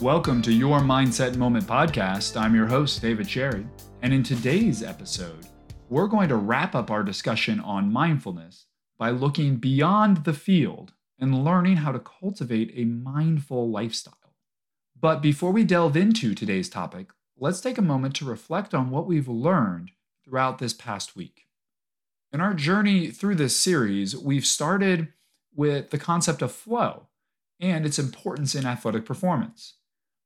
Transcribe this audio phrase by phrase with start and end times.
[0.00, 2.38] Welcome to Your Mindset Moment podcast.
[2.38, 3.64] I'm your host, David Sherry.
[4.02, 5.46] And in today's episode,
[5.88, 8.66] we're going to wrap up our discussion on mindfulness
[8.98, 14.34] by looking beyond the field and learning how to cultivate a mindful lifestyle.
[15.00, 19.06] But before we delve into today's topic, let's take a moment to reflect on what
[19.06, 19.92] we've learned
[20.24, 21.46] throughout this past week.
[22.32, 25.12] In our journey through this series, we've started
[25.54, 27.06] with the concept of flow
[27.60, 29.74] and its importance in athletic performance.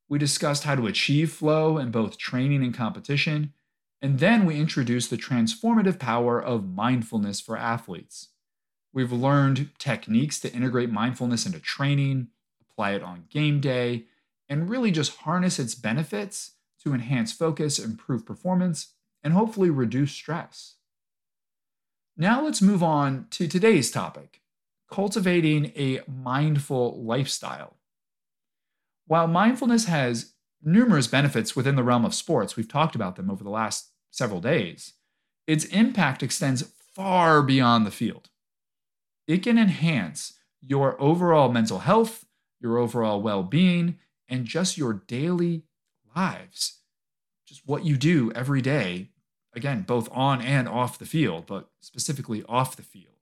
[0.08, 3.52] We discussed how to achieve flow in both training and competition,
[4.00, 8.28] and then we introduced the transformative power of mindfulness for athletes.
[8.92, 12.28] We've learned techniques to integrate mindfulness into training,
[12.60, 14.06] apply it on game day,
[14.48, 16.52] and really just harness its benefits
[16.84, 20.76] to enhance focus, improve performance, and hopefully reduce stress.
[22.16, 24.40] Now let's move on to today's topic
[24.90, 27.77] cultivating a mindful lifestyle.
[29.08, 33.42] While mindfulness has numerous benefits within the realm of sports, we've talked about them over
[33.42, 34.92] the last several days,
[35.46, 36.62] its impact extends
[36.94, 38.28] far beyond the field.
[39.26, 42.26] It can enhance your overall mental health,
[42.60, 43.98] your overall well being,
[44.28, 45.64] and just your daily
[46.14, 46.80] lives.
[47.46, 49.08] Just what you do every day,
[49.54, 53.14] again, both on and off the field, but specifically off the field.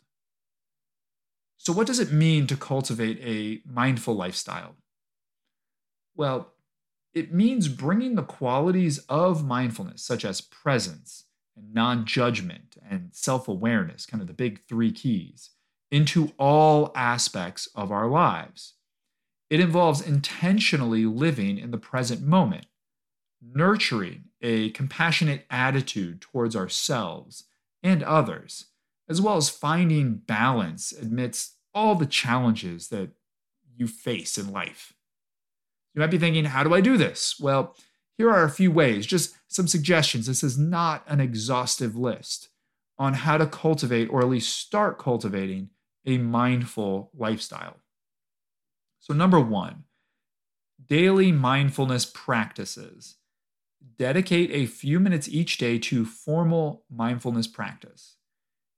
[1.58, 4.74] So, what does it mean to cultivate a mindful lifestyle?
[6.16, 6.52] Well,
[7.14, 11.24] it means bringing the qualities of mindfulness, such as presence
[11.56, 15.50] and non judgment and self awareness, kind of the big three keys,
[15.90, 18.74] into all aspects of our lives.
[19.48, 22.66] It involves intentionally living in the present moment,
[23.40, 27.44] nurturing a compassionate attitude towards ourselves
[27.82, 28.66] and others,
[29.08, 33.10] as well as finding balance amidst all the challenges that
[33.76, 34.95] you face in life.
[35.96, 37.40] You might be thinking, how do I do this?
[37.40, 37.74] Well,
[38.18, 40.26] here are a few ways, just some suggestions.
[40.26, 42.50] This is not an exhaustive list
[42.98, 45.70] on how to cultivate or at least start cultivating
[46.04, 47.78] a mindful lifestyle.
[49.00, 49.84] So, number one,
[50.86, 53.16] daily mindfulness practices.
[53.98, 58.16] Dedicate a few minutes each day to formal mindfulness practice.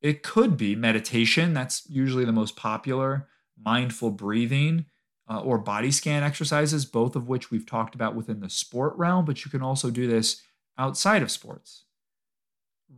[0.01, 3.29] It could be meditation, that's usually the most popular,
[3.61, 4.87] mindful breathing
[5.29, 9.25] uh, or body scan exercises, both of which we've talked about within the sport realm,
[9.25, 10.43] but you can also do this
[10.79, 11.85] outside of sports.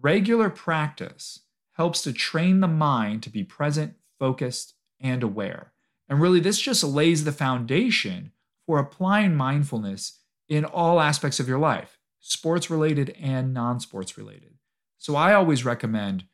[0.00, 1.41] Regular practice
[1.72, 5.72] helps to train the mind to be present, focused, and aware.
[6.08, 8.32] And really, this just lays the foundation
[8.66, 10.18] for applying mindfulness
[10.48, 14.54] in all aspects of your life, sports related and non sports related.
[14.98, 16.24] So I always recommend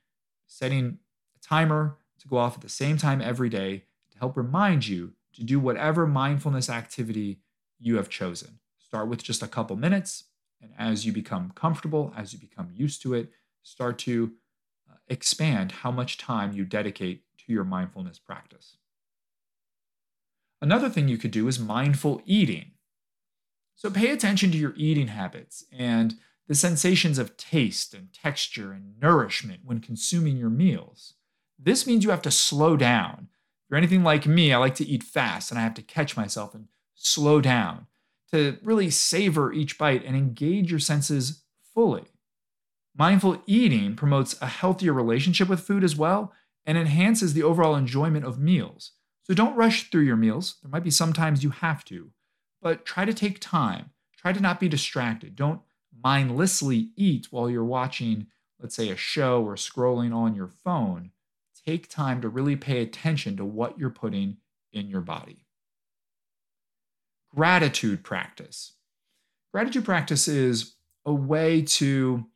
[0.46, 0.98] setting
[1.36, 5.12] a timer to go off at the same time every day to help remind you
[5.36, 7.40] to do whatever mindfulness activity
[7.78, 8.58] you have chosen.
[8.78, 10.24] Start with just a couple minutes,
[10.60, 13.30] and as you become comfortable, as you become used to it,
[13.62, 14.32] start to
[14.90, 18.78] uh, expand how much time you dedicate to your mindfulness practice.
[20.62, 22.72] Another thing you could do is mindful eating.
[23.74, 26.14] So pay attention to your eating habits and
[26.48, 31.14] the sensations of taste and texture and nourishment when consuming your meals.
[31.58, 33.28] This means you have to slow down
[33.66, 36.16] if you're anything like me, I like to eat fast and I have to catch
[36.16, 37.88] myself and slow down
[38.30, 41.42] to really savor each bite and engage your senses
[41.74, 42.04] fully.
[42.96, 46.32] Mindful eating promotes a healthier relationship with food as well
[46.64, 48.92] and enhances the overall enjoyment of meals.
[49.24, 50.58] So don't rush through your meals.
[50.62, 52.12] There might be sometimes you have to,
[52.62, 53.90] but try to take time.
[54.16, 55.34] Try to not be distracted.
[55.34, 55.60] Don't
[56.04, 58.28] mindlessly eat while you're watching,
[58.60, 61.10] let's say, a show or scrolling on your phone
[61.66, 64.36] take time to really pay attention to what you're putting
[64.72, 65.46] in your body.
[67.34, 68.74] Gratitude practice.
[69.52, 72.26] Gratitude practice is a way to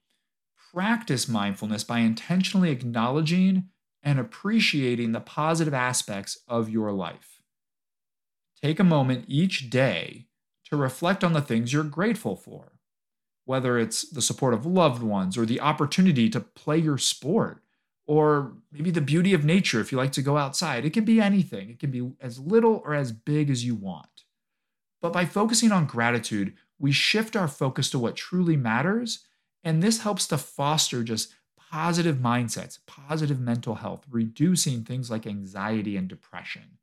[0.73, 3.69] practice mindfulness by intentionally acknowledging
[4.03, 7.43] and appreciating the positive aspects of your life.
[8.63, 10.27] Take a moment each day
[10.67, 12.73] to reflect on the things you're grateful for,
[13.45, 17.63] whether it's the support of loved ones or the opportunity to play your sport
[18.11, 20.85] or maybe the beauty of nature if you like to go outside.
[20.85, 24.25] It can be anything, it can be as little or as big as you want.
[25.01, 29.27] But by focusing on gratitude, we shift our focus to what truly matters.
[29.63, 35.97] And this helps to foster just positive mindsets, positive mental health, reducing things like anxiety
[35.97, 36.79] and depression.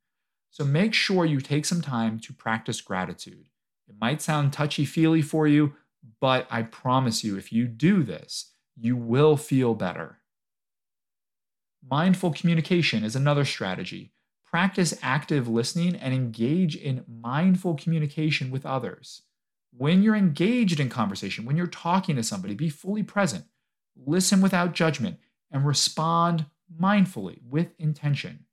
[0.49, 3.49] So make sure you take some time to practice gratitude.
[3.89, 5.73] It might sound touchy feely for you,
[6.21, 10.19] but I promise you, if you do this, you will feel better.
[11.81, 14.13] Mindful communication is another strategy.
[14.49, 19.23] practice active listening and engage in mindful communication with others.
[19.75, 23.45] When you're engaged in conversation, when you're talking to somebody, be fully present,
[23.95, 25.17] listen without judgment,
[25.51, 26.45] and respond
[26.81, 28.45] mindfully with intention.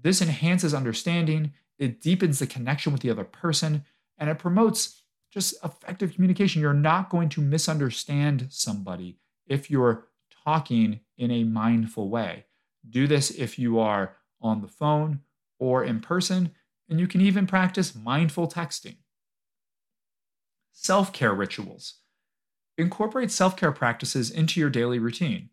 [0.00, 3.84] This enhances understanding, it deepens the connection with the other person,
[4.18, 6.60] and it promotes just effective communication.
[6.60, 9.16] You're not going to misunderstand somebody
[9.46, 10.08] if you're
[10.44, 12.44] talking in a mindful way.
[12.88, 15.20] Do this if you are on the phone
[15.58, 16.52] or in person,
[16.88, 18.96] and you can even practice mindful texting.
[20.72, 22.00] Self care rituals.
[22.76, 25.50] Incorporate self care practices into your daily routine.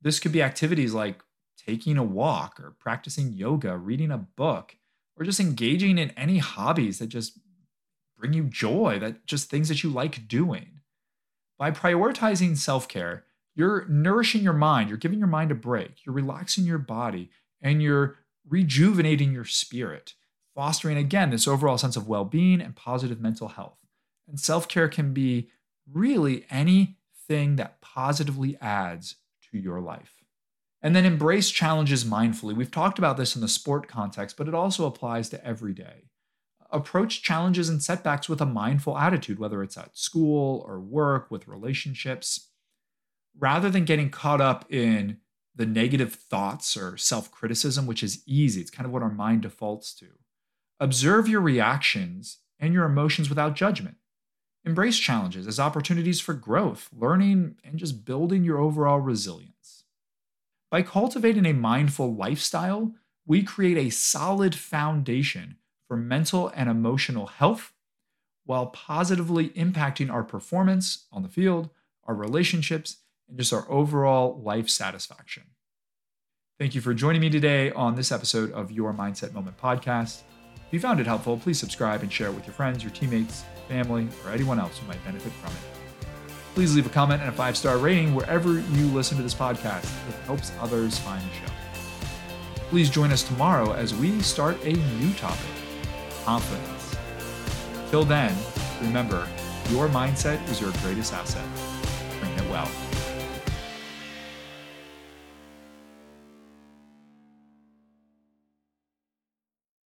[0.00, 1.22] This could be activities like
[1.56, 4.76] taking a walk or practicing yoga, reading a book,
[5.16, 7.38] or just engaging in any hobbies that just
[8.18, 10.80] bring you joy, that just things that you like doing.
[11.58, 13.24] By prioritizing self care,
[13.54, 17.82] you're nourishing your mind, you're giving your mind a break, you're relaxing your body, and
[17.82, 18.16] you're
[18.48, 20.14] rejuvenating your spirit,
[20.54, 23.78] fostering again this overall sense of well being and positive mental health.
[24.28, 25.50] And self care can be
[25.90, 29.16] really anything that positively adds
[29.50, 30.22] to your life.
[30.80, 32.56] And then embrace challenges mindfully.
[32.56, 36.08] We've talked about this in the sport context, but it also applies to every day.
[36.70, 41.46] Approach challenges and setbacks with a mindful attitude, whether it's at school or work, with
[41.46, 42.48] relationships.
[43.38, 45.18] Rather than getting caught up in
[45.54, 49.42] the negative thoughts or self criticism, which is easy, it's kind of what our mind
[49.42, 50.06] defaults to.
[50.80, 53.96] Observe your reactions and your emotions without judgment.
[54.64, 59.84] Embrace challenges as opportunities for growth, learning, and just building your overall resilience.
[60.70, 62.94] By cultivating a mindful lifestyle,
[63.26, 65.56] we create a solid foundation
[65.86, 67.72] for mental and emotional health
[68.44, 71.70] while positively impacting our performance on the field,
[72.04, 72.98] our relationships,
[73.28, 75.44] and just our overall life satisfaction.
[76.58, 80.22] Thank you for joining me today on this episode of Your Mindset Moment podcast.
[80.54, 83.44] If you found it helpful, please subscribe and share it with your friends, your teammates,
[83.68, 86.06] family, or anyone else who might benefit from it.
[86.54, 89.84] Please leave a comment and a five star rating wherever you listen to this podcast.
[90.08, 91.52] It helps others find the show.
[92.68, 95.46] Please join us tomorrow as we start a new topic
[96.24, 96.96] confidence.
[97.90, 98.34] Till then,
[98.80, 99.28] remember,
[99.70, 101.44] your mindset is your greatest asset.
[102.20, 102.70] Bring it well.